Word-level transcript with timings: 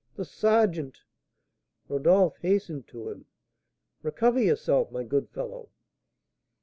the 0.15 0.25
sergeant!" 0.25 1.03
Rodolph 1.87 2.35
hastened 2.39 2.87
to 2.87 3.07
him: 3.11 3.27
"Recover 4.01 4.39
yourself, 4.39 4.91
my 4.91 5.03
good 5.03 5.29
fellow!" 5.29 5.69